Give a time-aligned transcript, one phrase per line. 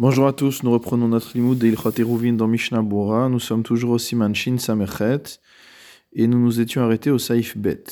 [0.00, 3.28] Bonjour à tous, nous reprenons notre limoud de Ilchot Eruvin dans Mishnah Bora.
[3.28, 5.38] Nous sommes toujours au Siman Shin Samechet
[6.14, 7.84] et nous nous étions arrêtés au Saif Bet.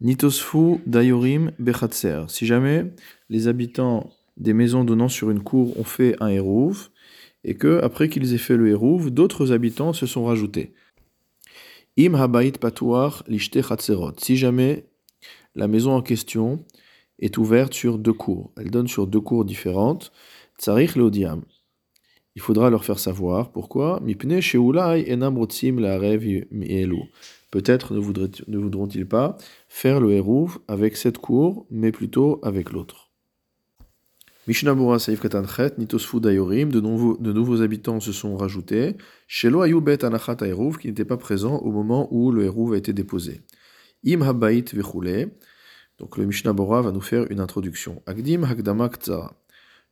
[0.00, 2.24] Nitosfu Dayorim Bechatser.
[2.26, 2.92] Si jamais
[3.30, 6.88] les habitants des maisons donnant sur une cour ont fait un Eruv
[7.44, 10.74] et que, après qu'ils aient fait le Eruv, d'autres habitants se sont rajoutés.
[11.96, 14.14] Im Habait Patuar Lishte Chatzerot.
[14.18, 14.84] Si jamais
[15.54, 16.64] la maison en question
[17.20, 20.10] est ouverte sur deux cours, elle donne sur deux cours différentes,
[20.58, 21.42] Tsarich Leodiam.
[22.36, 24.00] Il faudra leur faire savoir pourquoi.
[24.00, 25.38] Mipne Sheulai Enam
[25.78, 25.98] La
[27.50, 29.36] Peut-être ne voudront-ils pas
[29.68, 33.12] faire le Hérouv avec cette cour, mais plutôt avec l'autre.
[34.48, 38.96] Mishnabura Saif Katanchet, Nitosfu Dayorim, de nouveaux, habitants se sont rajoutés.
[39.26, 42.92] Shelo Ayubet Anachat Hérouv, qui n'était pas présent au moment où le Hérouv a été
[42.92, 43.40] déposé.
[44.06, 45.30] Im Habait Vechule.
[45.98, 48.02] Donc le Mishnah va nous faire une introduction.
[48.06, 48.90] Agdim Hagdama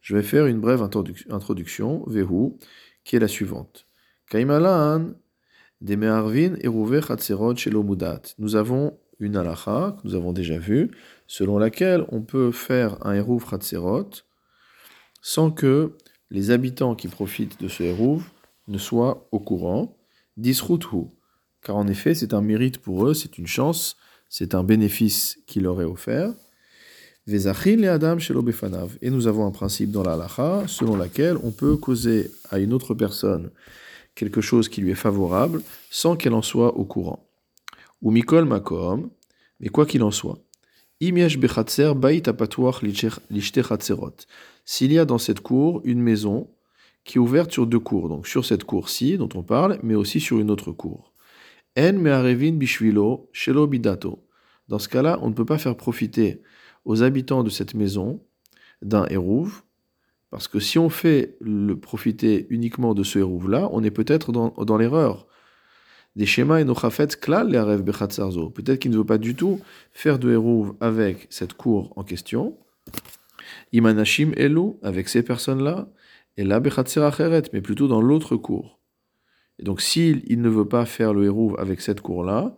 [0.03, 2.53] je vais faire une brève introduction, Vehu,
[3.05, 3.87] qui est la suivante.
[4.29, 5.15] Kaimalan,
[5.81, 8.23] de Meharvin Eruve Chatzerot Shelomudat.
[8.39, 10.91] Nous avons une halacha que nous avons déjà vue,
[11.27, 14.11] selon laquelle on peut faire un Eruv Chatzerot
[15.23, 15.97] sans que
[16.31, 18.25] les habitants qui profitent de ce Eruv
[18.69, 19.97] ne soient au courant.
[20.37, 21.09] Disruthu.
[21.63, 23.97] Car en effet, c'est un mérite pour eux, c'est une chance,
[24.29, 26.33] c'est un bénéfice qui leur est offert.
[27.29, 32.73] Et nous avons un principe dans la halacha selon laquelle on peut causer à une
[32.73, 33.51] autre personne
[34.15, 37.29] quelque chose qui lui est favorable sans qu'elle en soit au courant.
[38.03, 39.09] Ou mikol makom,
[39.61, 40.39] mais quoi qu'il en soit.
[44.65, 46.51] S'il y a dans cette cour une maison
[47.05, 50.21] qui est ouverte sur deux cours, donc sur cette cour-ci dont on parle, mais aussi
[50.21, 51.13] sur une autre cour.
[51.79, 54.27] En bishvilo shelo bidato.
[54.69, 56.43] Dans ce cas-là, on ne peut pas faire profiter
[56.85, 58.21] aux habitants de cette maison
[58.83, 59.63] d'un hérouve,
[60.31, 64.49] parce que si on fait le profiter uniquement de ce hérouve-là, on est peut-être dans,
[64.51, 65.27] dans l'erreur.
[66.17, 69.61] Des schémas et nochafet klal les rêves Peut-être qu'il ne veut pas du tout
[69.93, 72.57] faire de hérouve avec cette cour en question.
[73.73, 75.89] Imanashim elu, avec ces personnes-là,
[76.37, 78.81] et la acheret, mais plutôt dans l'autre cour.
[79.59, 82.57] Et donc s'il il ne veut pas faire le hérouve avec cette cour-là,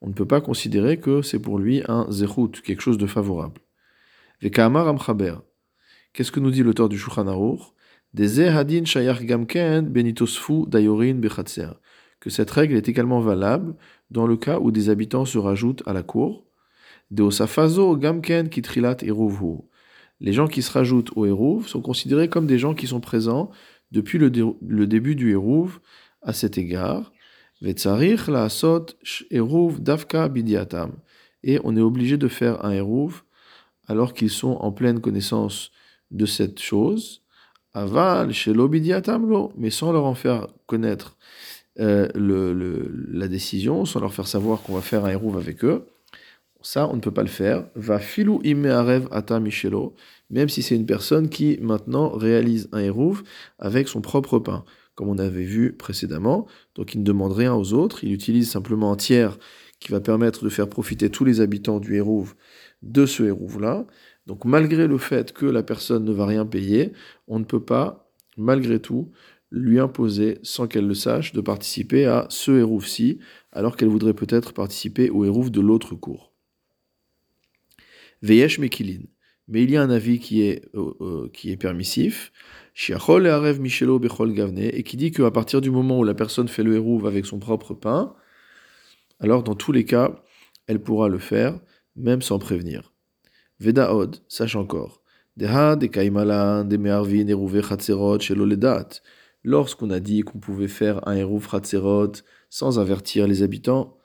[0.00, 3.60] on ne peut pas considérer que c'est pour lui un zerut, quelque chose de favorable.
[4.40, 7.60] Qu'est-ce que nous dit l'auteur du Shulchan Aruch?
[8.14, 11.20] Gamken benitosfu dayorin
[12.20, 13.74] Que cette règle est également valable
[14.10, 16.44] dans le cas où des habitants se rajoutent à la cour.
[17.10, 19.62] De osafazo gamken kitrilat eruvhu.
[20.20, 23.50] Les gens qui se rajoutent au Hérouv sont considérés comme des gens qui sont présents
[23.92, 24.30] depuis le,
[24.86, 25.80] début du Hérouv
[26.22, 27.12] à cet égard.
[27.62, 28.86] Vetzarich la asot
[29.30, 30.92] Hérouv davka bidiatam.
[31.42, 33.22] Et on est obligé de faire un Hérouv
[33.86, 35.70] alors qu'ils sont en pleine connaissance
[36.10, 37.22] de cette chose,
[37.74, 41.16] aval chez l'obidiatamlo, mais sans leur en faire connaître
[41.78, 45.86] euh, la décision, sans leur faire savoir qu'on va faire un hérouve avec eux,
[46.62, 47.64] ça, on ne peut pas le faire.
[47.76, 49.94] Va filou imearev ata michelo,
[50.30, 53.22] même si c'est une personne qui maintenant réalise un hérouve
[53.60, 54.64] avec son propre pain,
[54.96, 56.48] comme on avait vu précédemment.
[56.74, 59.38] Donc il ne demande rien aux autres, il utilise simplement un tiers
[59.78, 62.34] qui va permettre de faire profiter tous les habitants du hérouve
[62.82, 63.86] de ce hérouve-là.
[64.26, 66.92] Donc malgré le fait que la personne ne va rien payer,
[67.28, 69.12] on ne peut pas, malgré tout,
[69.50, 73.20] lui imposer, sans qu'elle le sache, de participer à ce hérouve-ci,
[73.52, 76.32] alors qu'elle voudrait peut-être participer au hérouve de l'autre cours.
[78.22, 79.02] Veyesh Mekilin.
[79.48, 82.32] Mais il y a un avis qui est, euh, euh, qui est permissif.
[82.74, 82.94] Et
[84.82, 87.72] qui dit qu'à partir du moment où la personne fait le hérouve avec son propre
[87.72, 88.14] pain,
[89.20, 90.22] alors dans tous les cas,
[90.66, 91.58] elle pourra le faire
[91.96, 92.92] même sans prévenir.
[93.58, 95.02] Veda od, sache encore.
[95.36, 98.18] Deha de kaimalan, de meharvin, eruve chatzerot.
[99.44, 102.12] Lorsqu'on a dit qu'on pouvait faire un eruv chatzerot
[102.50, 103.96] sans avertir les habitants,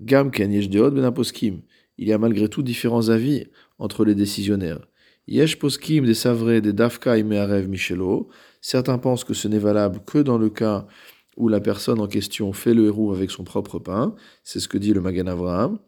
[0.00, 1.62] gam ken yesh deod ben poskim.
[1.98, 3.46] Il y a malgré tout différents avis
[3.78, 4.86] entre les décisionnaires.
[5.28, 8.28] Yesh poskim des savrés des dafka et meharev michelo.
[8.60, 10.86] Certains pensent que ce n'est valable que dans le cas
[11.36, 14.14] où la personne en question fait le héros avec son propre pain.
[14.44, 15.78] C'est ce que dit le Magan Avraham.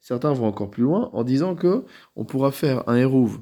[0.00, 1.84] Certains vont encore plus loin en disant que
[2.16, 3.40] on pourra faire un hérouve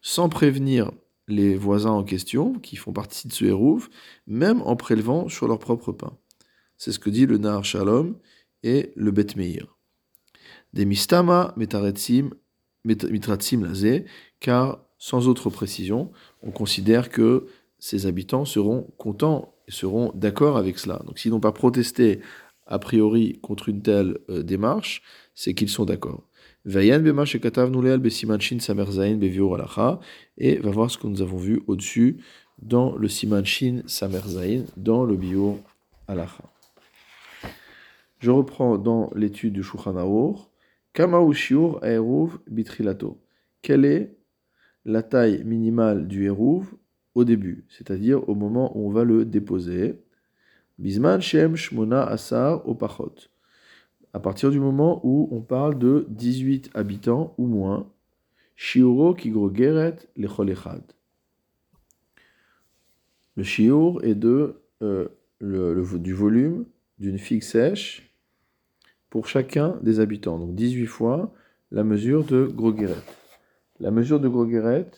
[0.00, 0.90] sans prévenir
[1.28, 3.88] les voisins en question, qui font partie de ce hérouve,
[4.26, 6.16] même en prélevant sur leur propre pain.
[6.76, 8.16] C'est ce que dit le Nahar Shalom
[8.62, 9.76] et le Bet Meir.
[10.72, 12.30] Des mistama mitratzim
[13.62, 14.04] lazé,
[14.40, 16.10] car sans autre précision,
[16.42, 17.46] on considère que
[17.78, 21.02] ces habitants seront contents seront d'accord avec cela.
[21.06, 22.20] Donc s'ils n'ont pas protesté
[22.66, 25.02] a priori contre une telle euh, démarche,
[25.34, 26.22] c'est qu'ils sont d'accord.
[26.66, 26.70] Et
[30.56, 32.16] va voir ce que nous avons vu au-dessus
[32.62, 35.56] dans le siman shin samer zayin, dans le biur
[36.08, 36.44] alacha.
[38.20, 39.96] Je reprends dans l'étude du Shulchan
[42.48, 43.20] bitrilato.
[43.60, 44.16] Quelle est
[44.86, 46.64] la taille minimale du eruv
[47.14, 50.00] au début, c'est-à-dire au moment où on va le déposer
[50.78, 53.14] Bisman shem shmona asar opachot.
[54.12, 57.88] À partir du moment où on parle de 18 habitants ou moins,
[58.56, 59.16] shiuro
[60.16, 60.82] lechol echad.
[63.36, 65.08] Le shiur est de, euh,
[65.40, 66.64] le, du volume
[66.98, 68.14] d'une figue sèche
[69.10, 70.38] pour chacun des habitants.
[70.38, 71.32] Donc 18 fois
[71.70, 72.94] la mesure de Grogeret.
[73.80, 74.90] La mesure de Grogeret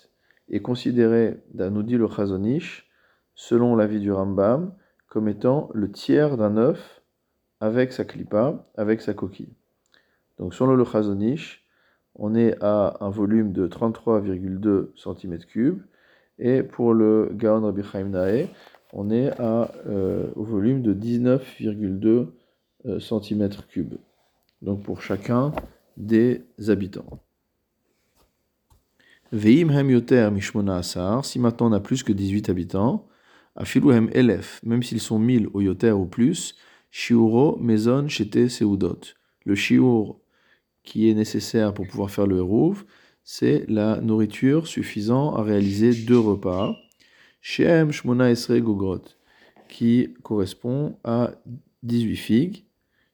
[0.48, 2.88] est considérée, nous dit le Chazonish,
[3.34, 4.74] selon l'avis du Rambam,
[5.08, 7.02] comme étant le tiers d'un œuf
[7.60, 9.54] avec sa clipa, avec sa coquille.
[10.38, 11.64] Donc selon le Chazonish,
[12.14, 15.78] on est à un volume de 33,2 cm3
[16.38, 18.48] et pour le Gaon Rabbi Chaim Nae,
[18.92, 22.28] on est à, euh, au volume de 19,2
[22.86, 23.98] euh, cm3
[24.62, 25.52] donc pour chacun
[25.96, 27.25] des habitants.
[29.32, 33.08] Veim hem yoter mishmona asar, si maintenant on a plus que 18 habitants,
[33.56, 36.54] afilu hem elef, même s'ils sont 1000 au yoter ou plus,
[36.92, 39.00] shiuro mezon chete seudot.
[39.44, 40.16] Le shiur
[40.84, 42.84] qui est nécessaire pour pouvoir faire le hérouv,
[43.24, 46.76] c'est la nourriture suffisant à réaliser deux repas.
[47.40, 49.02] Shem shmona esre gogrot,
[49.68, 51.32] qui correspond à
[51.82, 52.64] 18 figues.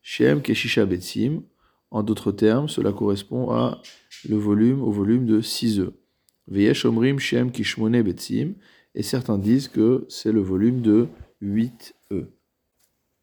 [0.02, 1.42] Shem Keshisha Betsim.
[1.90, 3.82] En d'autres termes, cela correspond à
[4.28, 5.92] le volume, au volume de 6 œufs.
[6.52, 8.54] Veyesh Omrim Shem Kishmone Betsim.
[8.94, 11.08] Et certains disent que c'est le volume de
[11.40, 12.26] 8 œufs.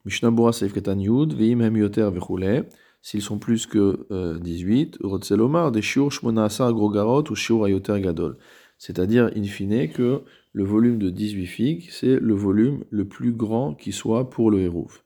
[0.03, 2.65] Mishnah Bora Seif Ketan Yud, Veim Hem Yoter Vechule.
[3.01, 8.01] S'ils sont plus que euh, 18, Rotzelomar, des Shiur Shmona Asar Grogarot ou Shiur Ayoter
[8.01, 8.37] Gadol.
[8.77, 10.23] C'est-à-dire, in fine, que
[10.53, 14.61] le volume de 18 figues, c'est le volume le plus grand qui soit pour le
[14.61, 15.05] Hérouf.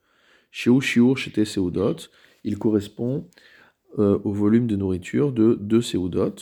[0.49, 1.97] Shiur Shiur Shete Seudot,
[2.43, 3.27] il correspond
[3.99, 6.35] euh, au volume de nourriture de deux Seudot,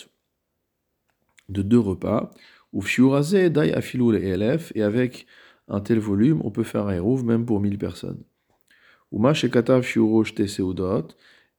[1.52, 2.32] de deux repas,
[2.74, 5.26] ou Dai Afilou et Elef, et avec
[5.68, 8.24] un tel volume, on peut faire un Hérouf même pour 1000 personnes.
[9.12, 11.08] Uma Shekatav Shiuro Seudot,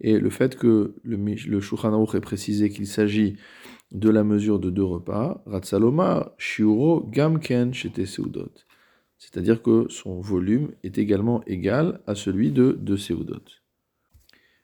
[0.00, 3.36] et le fait que le, le Shulchan ait précisé qu'il s'agit
[3.92, 8.52] de la mesure de deux repas, Ratsaloma Shiuro Gamken Shete Seudot
[9.22, 13.44] c'est-à-dire que son volume est également égal à celui de deux Seudot.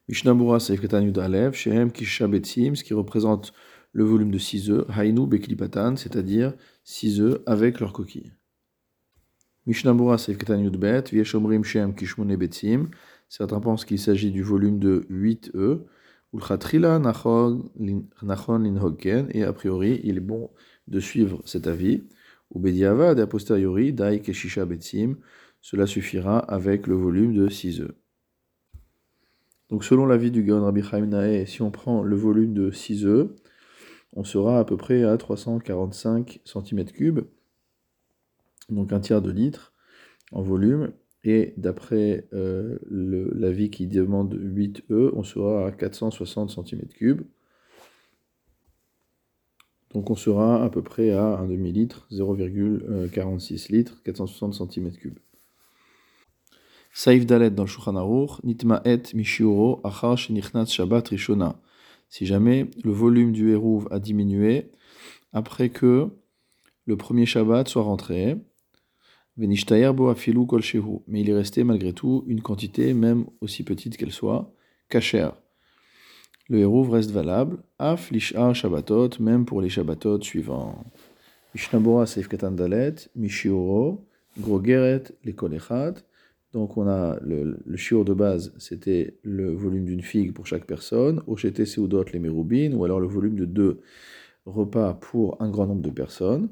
[0.08, 3.52] Mishnabura Seifketan Yudalev, Shehem Kishabetsim, ce qui représente
[3.98, 6.54] le volume de 6 œufs, Hainu Beklipatan, c'est-à-dire
[6.84, 8.32] 6 œufs avec leur coquille.
[9.66, 12.90] Mishnabura Seifketan Yudbet, Vieshomrim Shehem Kishmone Betsim,
[13.28, 15.80] certains pensent qu'il s'agit du volume de 8 œufs,
[16.32, 17.70] Ulchatrila Nachon
[19.34, 20.50] et a priori, il est bon
[20.86, 22.04] de suivre cet avis.
[22.54, 25.16] A posteriori, Dai Keshisha Betsim,
[25.60, 27.94] cela suffira avec le volume de 6 œufs.
[29.70, 33.04] Donc selon l'avis du Gaon Rabbi Chaim Nae, si on prend le volume de 6
[33.04, 33.28] œufs,
[34.14, 37.24] on sera à peu près à 345 cm3,
[38.70, 39.72] donc un tiers de litre
[40.32, 40.92] en volume,
[41.24, 47.18] et d'après euh, l'avis qui demande 8 œufs, on sera à 460 cm3.
[49.94, 55.12] Donc on sera à peu près à un demi-litre, 0,46 litres, 460 cm3.
[56.92, 61.60] Saïf Dalet dans Shulchan Aruch, Nitma et Mishiuro, Achar Shabbat Rishona.
[62.08, 64.70] Si jamais le volume du Hérouv a diminué
[65.32, 66.08] après que
[66.86, 68.36] le premier Shabbat soit rentré,
[69.36, 74.52] Mais il est resté malgré tout une quantité, même aussi petite qu'elle soit,
[74.88, 75.34] cachère
[76.48, 80.82] le hérouv reste valable, af lishar shabbatot, même pour les shabbatot suivants.
[81.54, 82.28] Mishnabora seif
[83.14, 84.06] mishioro,
[84.38, 85.94] grogeret, les kolechat.
[86.52, 91.22] Donc on a le, le de base, c'était le volume d'une figue pour chaque personne,
[91.26, 93.80] ochete seudot les merubin, ou alors le volume de deux
[94.46, 96.48] repas pour un grand nombre de personnes.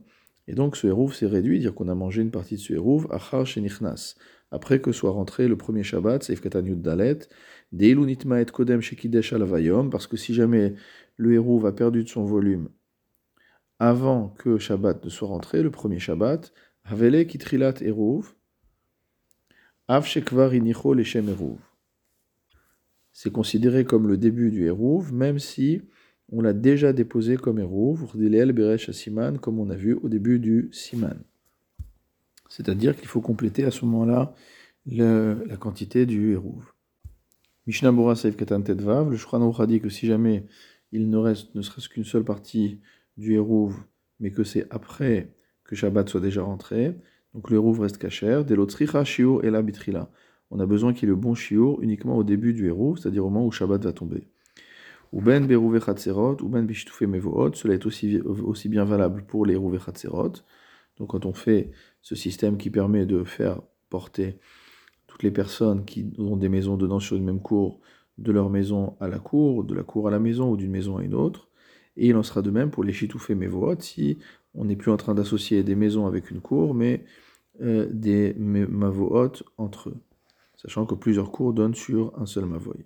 [0.48, 3.06] Et donc ce hérouv s'est réduit, dire qu'on a mangé une partie de ce hérouv,
[3.10, 4.16] achar shenichnas,
[4.50, 7.18] après que soit rentré le premier Shabbat, seif dalet,
[7.72, 7.94] et
[8.52, 8.80] Kodem
[9.90, 10.74] parce que si jamais
[11.16, 12.68] le héros a perdu de son volume
[13.78, 16.52] avant que Shabbat ne soit rentré, le premier Shabbat,
[16.84, 18.34] Havele Kitrilat Eruv,
[23.12, 25.82] C'est considéré comme le début du Eruv, même si
[26.30, 27.60] on l'a déjà déposé comme
[28.92, 31.22] Siman, comme on a vu au début du Siman.
[32.48, 34.34] C'est-à-dire qu'il faut compléter à ce moment-là
[34.86, 36.72] la quantité du Eruv.
[37.66, 40.46] Mishnah Bora Saif Katan Tedvav, le a dit que si jamais
[40.92, 42.80] il ne reste ne serait-ce qu'une seule partie
[43.16, 43.74] du Hérouv,
[44.20, 45.32] mais que c'est après
[45.64, 46.96] que Shabbat soit déjà rentré,
[47.36, 48.44] donc le Hérouv reste cachère.
[48.46, 50.10] Delotricha shiur et la bitrila.
[50.50, 53.26] On a besoin qu'il y ait le bon shiur uniquement au début du Hérouv, c'est-à-dire
[53.26, 54.26] au moment où Shabbat va tomber.
[55.12, 60.32] Ou ben ou ben cela est aussi, aussi bien valable pour les chatzerot.
[60.96, 64.38] Donc quand on fait ce système qui permet de faire porter
[65.06, 67.80] toutes les personnes qui ont des maisons dedans sur une même cour,
[68.16, 70.96] de leur maison à la cour, de la cour à la maison ou d'une maison
[70.96, 71.45] à une autre.
[71.96, 74.18] Et il en sera de même pour les chitoufés mevoot si
[74.54, 77.04] on n'est plus en train d'associer des maisons avec une cour, mais
[77.62, 79.96] euh, des mavoot entre eux,
[80.56, 82.84] sachant que plusieurs cours donnent sur un seul mavoy.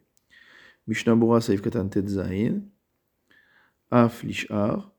[0.87, 2.63] Mishnabura Saif Katan Tetzain,
[3.91, 4.93] Af Lishar,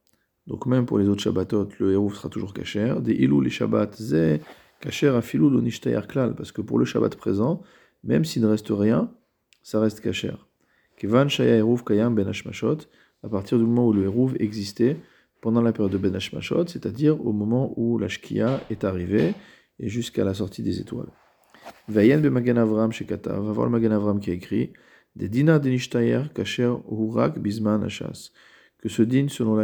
[0.48, 2.96] donc même pour les autres Shabbatot, le héros sera toujours kacher.
[3.02, 4.40] Des ilou les Shabbat ze
[4.80, 7.62] kacher afilou lo nishtayar klal, parce que pour le Shabbat présent,
[8.04, 9.14] même s'il ne reste rien,
[9.64, 10.36] ça reste kacher.
[10.98, 12.88] Kevan shaya kayam ben hashmashot,
[13.24, 14.98] à partir du moment où le hérouv existait
[15.42, 19.34] pendant la période de ben hashmashot, c'est-à-dire au moment où la shkia est arrivée
[19.80, 21.12] et jusqu'à la sortie des étoiles.
[21.88, 24.74] Vayen be magan avram shekata, va voir le magan avram qui a écrit
[25.16, 28.32] des dina de nishtayer kacher hurak bisman hashas,
[28.80, 29.58] que ce din selon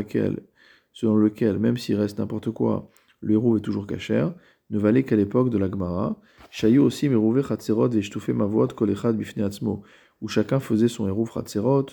[0.94, 2.90] selon lequel, même s'il reste n'importe quoi,
[3.22, 4.34] le héros est toujours cachère,
[4.70, 6.20] ne valait qu'à l'époque de la Gemara.
[6.50, 9.84] Shayu aussi merouvé chatzerot ma mavot kolechad bifne atzmo,
[10.22, 11.88] où chacun faisait son héros chatzerot,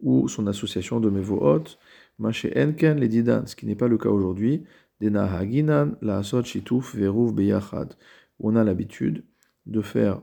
[0.00, 1.78] ou son association de mevoot,
[2.18, 4.64] maché enken les didan, ce qui n'est pas le cas aujourd'hui,
[5.00, 7.94] dena haginan la asot shituf verouv beyachad,
[8.38, 9.24] on a l'habitude
[9.66, 10.20] de faire,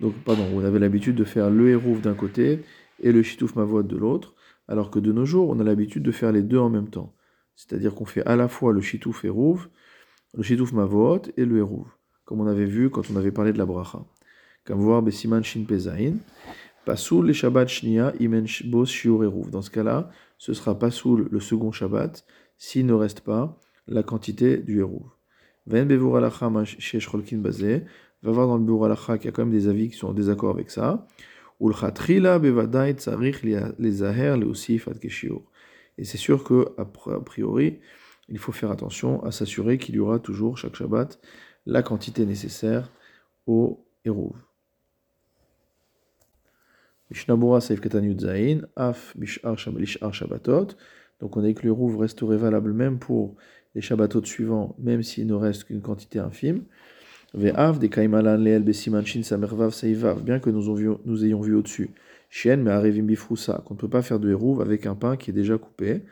[0.00, 2.60] donc pardon, on avait l'habitude de faire le héros d'un côté
[3.00, 4.34] et le shituf mavot de l'autre,
[4.68, 7.14] alors que de nos jours, on a l'habitude de faire les deux en même temps.
[7.56, 9.68] C'est-à-dire qu'on fait à la fois le Shitouf Hérouv,
[10.34, 11.86] le Shitouf Mavot et le Hérouv,
[12.24, 14.04] comme on avait vu quand on avait parlé de la bracha.
[14.64, 16.14] Comme voir Besiman Shin Pezain,
[16.86, 19.50] Pasoul les Shabbat Shnia Imen Bos Shiur Hérouv.
[19.50, 22.24] Dans ce cas-là, ce sera Pasoul le second Shabbat,
[22.58, 25.10] s'il ne reste pas la quantité du Hérouv.
[25.66, 27.82] Ven Bevur Alacha Shesh Cholkin Bazé,
[28.22, 30.06] va voir dans le Bevur Alacha qu'il y a quand même des avis qui sont
[30.06, 31.08] en désaccord avec ça.
[31.60, 35.42] Ulchatrila Bevadai Tsarich les Zaher le Osif Ad Keshiur.
[35.98, 36.68] Et c'est sûr que
[37.24, 37.80] priori,
[38.28, 41.20] il faut faire attention à s'assurer qu'il y aura toujours chaque Shabbat
[41.66, 42.92] la quantité nécessaire
[43.48, 44.36] au Hérouv.
[47.10, 47.80] Mishnabura Saif
[48.18, 50.68] Zain, Af Bishar Shabbatot.
[51.20, 53.36] Donc on a dit que le Hérouv resterait valable même pour
[53.74, 56.64] les Shabbatot suivants, même s'il ne reste qu'une quantité infime.
[57.34, 61.90] Ve'av de Kaimalan Leel Besimanchin Samervav Seivav, bien que nous, ayons vu au-dessus
[62.30, 65.30] Chien, mais arivim bifrousa, qu'on ne peut pas faire de hérouv avec un pain qui
[65.30, 66.02] est déjà coupé.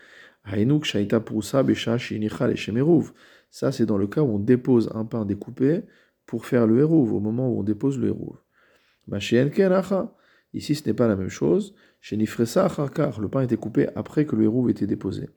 [0.46, 2.56] Hainuk shaita prousa besha shinichal et
[3.50, 5.82] Ça, c'est dans le cas où on dépose un pain découpé
[6.26, 8.36] pour faire le hérouv, au moment où on dépose le hérouv.
[10.54, 11.74] Ici, ce n'est pas la même chose.
[12.00, 15.28] Chez le pain était coupé après que le hérouv était déposé.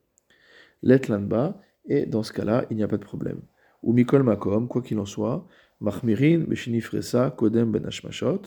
[0.82, 3.40] Letlanba, et dans ce cas-là, il n'y a pas de problème.
[3.82, 5.46] Ou mikol makom, quoi qu'il en soit,
[5.80, 8.42] beshinifresa kodem ben hashmashot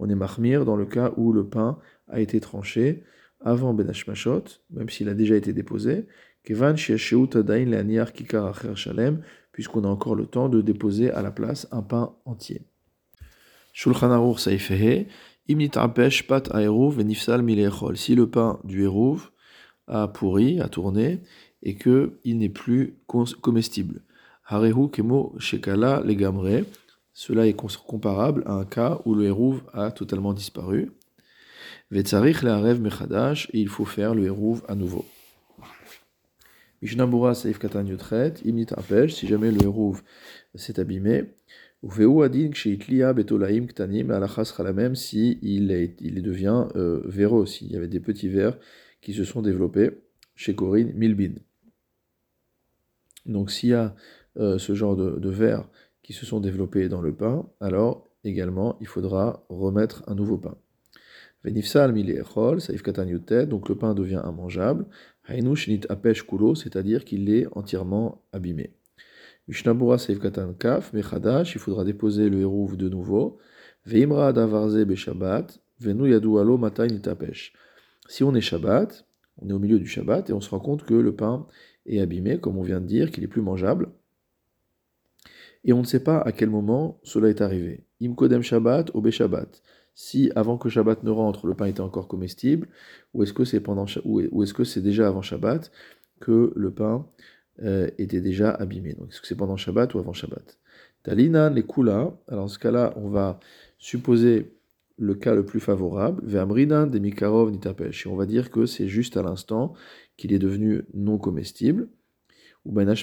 [0.00, 3.04] on est mahmir dans le cas où le pain a été tranché
[3.40, 6.06] avant Ben Hashmashot, même s'il a déjà été déposé,
[6.42, 7.28] Kevan Shalem,
[9.52, 12.62] puisqu'on a encore le temps de déposer à la place un pain entier.
[13.72, 15.06] Shulchan Saifehe,
[15.48, 17.96] Pat Venifsal Milechol.
[17.96, 19.30] Si le pain du Hérouv
[19.86, 21.20] a pourri, a tourné,
[21.62, 24.02] et qu'il n'est plus comestible.
[24.46, 26.64] Harehu Kemo Shekala Legamre,
[27.12, 30.90] cela est comparable à un cas où le hérouv a totalement disparu.
[31.90, 35.04] Vetzarich le'arev mechadash, et il faut faire le hérouv à nouveau.
[36.82, 38.34] Mishnabura saif katan yotret,
[39.08, 40.02] si jamais le hérouv
[40.54, 41.24] s'est abîmé.
[44.44, 48.58] Chalamem, si il, est, il devient euh, véreux, s'il y avait des petits vers
[49.00, 49.90] qui se sont développés
[50.34, 51.34] chez Corinne Milbin.
[53.24, 53.94] Donc s'il y a
[54.36, 55.68] euh, ce genre de, vers
[56.02, 60.56] qui se sont développés dans le pain, alors également il faudra remettre un nouveau pain.
[61.44, 64.86] Venifsal milechol, saif donc le pain devient immangeable.
[65.26, 68.74] Hainu shinit apesh kulo, c'est-à-dire qu'il est entièrement abîmé.
[70.58, 73.38] Kaf, il faudra déposer le hérouv de nouveau.
[73.86, 76.60] Veimra davarze beshabbat, venu yadu alo.
[78.08, 79.06] Si on est Shabbat,
[79.38, 81.46] on est au milieu du Shabbat et on se rend compte que le pain
[81.86, 83.88] est abîmé, comme on vient de dire, qu'il est plus mangeable
[85.64, 87.84] et on ne sait pas à quel moment cela est arrivé.
[88.02, 89.62] Imkodem Shabbat ou Shabbat.
[89.94, 92.68] Si avant que Shabbat ne rentre, le pain était encore comestible,
[93.12, 93.62] ou est-ce que c'est
[94.04, 95.70] ou est-ce que c'est déjà avant Shabbat
[96.20, 97.06] que le pain
[97.62, 100.58] euh, était déjà abîmé Donc est-ce que c'est pendant Shabbat ou avant Shabbat?
[101.02, 102.16] Talina les kula.
[102.28, 103.40] Alors dans ce cas-là, on va
[103.78, 104.52] supposer
[105.00, 108.06] le cas le plus favorable, Ve'amrinan de Mikarov nitapesh.
[108.06, 109.72] Et on va dire que c'est juste à l'instant
[110.16, 111.88] qu'il est devenu non comestible.
[112.66, 112.94] Ou ben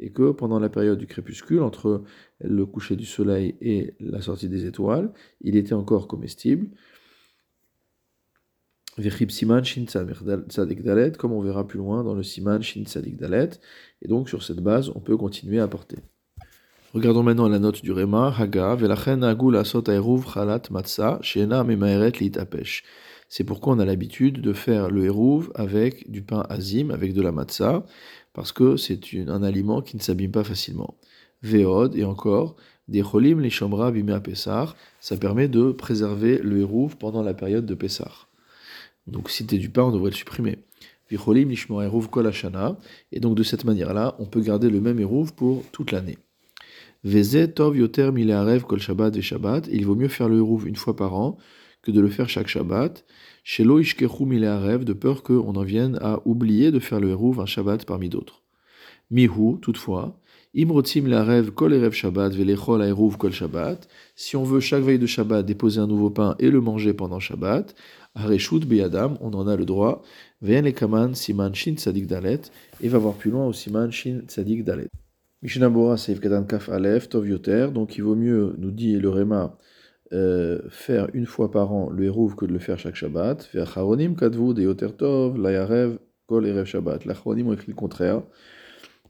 [0.00, 2.04] Et que pendant la période du crépuscule, entre
[2.40, 6.68] le coucher du soleil et la sortie des étoiles, il était encore comestible.
[9.28, 9.84] Siman Shin
[10.84, 13.50] Dalet, comme on verra plus loin dans le Siman Shin Tzadik Dalet.
[14.02, 15.98] Et donc sur cette base, on peut continuer à porter.
[16.94, 22.12] Regardons maintenant la note du Réma, Haga, Velachen Agul Asot Chalat Matza, Shena Memaeret.
[23.28, 27.20] C'est pourquoi on a l'habitude de faire le hérouv avec du pain azim, avec de
[27.20, 27.84] la matzah,
[28.32, 30.96] parce que c'est un aliment qui ne s'abîme pas facilement.
[31.42, 32.56] Veod, et encore,
[32.88, 37.66] des cholim les chambra bimea Pessar, ça permet de préserver le hérouv pendant la période
[37.66, 38.27] de Pessar.
[39.08, 40.58] Donc si c'était du pain, on devrait le supprimer.
[41.10, 41.16] Et
[43.20, 46.18] donc de cette manière-là, on peut garder le même hérouv pour toute l'année.
[47.54, 48.10] Tov yoter
[48.66, 51.38] kol shabbat ve shabbat, il vaut mieux faire le hérouv une fois par an
[51.82, 53.04] que de le faire chaque Shabbat.
[53.44, 57.46] Chez Ishkechu rêve de peur qu'on en vienne à oublier de faire le Hérouv un
[57.46, 58.42] Shabbat parmi d'autres.
[59.10, 60.20] Mihu, toutefois,
[60.54, 63.88] Imrotzim la rêve kol erev Shabbat velechol Hérouv kol Shabbat.
[64.16, 67.20] Si on veut chaque veille de Shabbat déposer un nouveau pain et le manger pendant
[67.20, 67.74] Shabbat,
[68.18, 70.02] Areshut beyadam, on en a le droit.
[70.42, 74.64] Veyen lekaman siman shin tzadik dalet, et va voir plus loin au siman shin tzadik
[74.64, 74.90] dalet.
[75.42, 79.08] Mishnah Bora seif katan kaf alef tov yoter, donc il vaut mieux, nous dit le
[79.08, 79.56] Réma,
[80.12, 83.42] euh, faire une fois par an le Hérouv que de le faire chaque Shabbat.
[83.42, 87.04] Faire Charonim Kadvu de Yotertov, Layarev, Kol Erev Shabbat.
[87.04, 88.22] La Charonim ont écrit le contraire,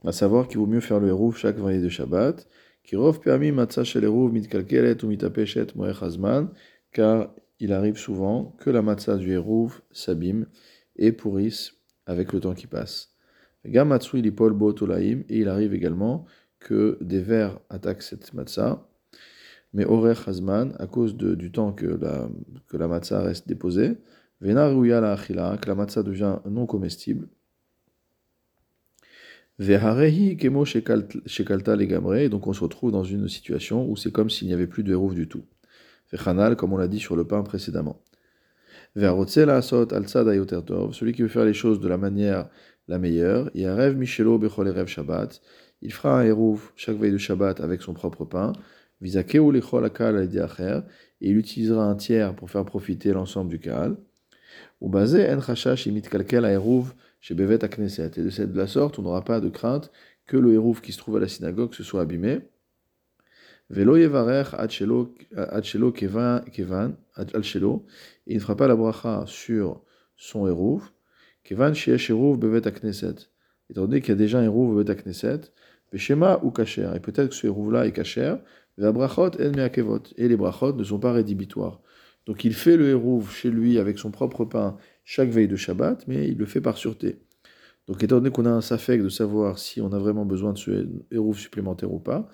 [0.05, 2.47] à savoir qu'il vaut mieux faire le Hérouv chaque veille de Shabbat.
[2.83, 6.49] Kirov Permi Matzah Shel Hérouv Mitkalkelet ou Mitapeshet Moech Hazman,
[6.91, 10.47] car il arrive souvent que la matzah du Hérouv s'abîme
[10.95, 11.73] et pourrisse
[12.05, 13.15] avec le temps qui passe.
[13.65, 16.25] Et il arrive également
[16.59, 18.85] que des vers attaquent cette matzah
[19.73, 22.27] mais Orech Hazman, à cause du temps que la,
[22.67, 23.97] que matzah reste déposée,
[24.41, 27.27] Vena la achila, que la matzah devient non comestible.
[29.59, 34.47] Veharehi kemo shekalta legamre, donc on se retrouve dans une situation où c'est comme s'il
[34.47, 35.43] n'y avait plus de hérouf du tout.
[36.57, 38.01] Comme on l'a dit sur le pain précédemment.
[38.95, 42.49] Celui qui veut faire les choses de la manière
[42.87, 45.39] la meilleure, rêve michelo erev shabbat,
[45.81, 48.51] il fera un hérouf chaque veille de Shabbat avec son propre pain,
[49.01, 49.07] et
[51.21, 53.95] il utilisera un tiers pour faire profiter l'ensemble du Kaal.
[54.81, 58.11] Ou basé en chashash imit kalkel aeruv chez Bevet Akneset.
[58.17, 59.91] Et de cette la sorte, on n'aura pas de crainte
[60.25, 62.39] que le hérouv qui se trouve à la synagogue se soit abîmé.
[63.69, 66.95] Velo yevarech adshelo kevan.
[68.27, 69.81] Il ne fera pas la bracha sur
[70.17, 70.89] son hérouv.
[71.43, 73.15] Kevan sheesh hérouv Bevet Akneset.
[73.69, 75.41] Étant donné qu'il y a déjà un hérouv Bevet Akneset,
[75.91, 76.91] Veshema ou kacher.
[76.95, 78.35] Et peut-être que ce hérouv-là est kacher,
[78.77, 81.81] et les brachot ne sont pas rédhibitoires.
[82.25, 86.07] Donc il fait le hérouv chez lui avec son propre pain chaque veille de Shabbat,
[86.07, 87.19] mais il le fait par sûreté.
[87.87, 90.57] Donc étant donné qu'on a un safek de savoir si on a vraiment besoin de
[90.57, 92.29] ce hérouv supplémentaire ou pas,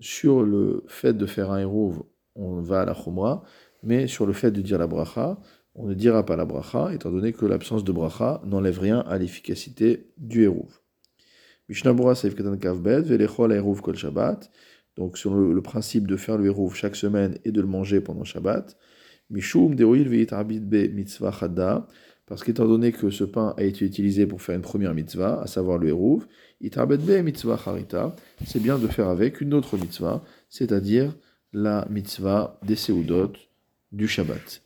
[0.00, 2.02] sur le fait de faire un hérouv,
[2.34, 3.42] on va à la chumra,
[3.82, 5.38] mais sur le fait de dire la bracha,
[5.74, 9.18] on ne dira pas la bracha, étant donné que l'absence de bracha n'enlève rien à
[9.18, 10.80] l'efficacité du hérouv.
[11.68, 14.50] Mishnah Bora Seif Katan Kavbet, Velechol Hérouv Kol Shabbat,
[14.96, 18.24] donc sur le, principe de faire le hérouv chaque semaine et de le manger pendant
[18.24, 18.76] Shabbat.
[19.30, 21.32] Mishum mitzvah
[22.30, 25.48] parce qu'étant donné que ce pain a été utilisé pour faire une première mitzvah, à
[25.48, 26.28] savoir le hérouv,
[26.60, 28.14] be mitzvah charita,
[28.46, 31.12] c'est bien de faire avec une autre mitzvah, c'est-à-dire
[31.52, 33.32] la mitzvah des seudot
[33.90, 34.62] du Shabbat.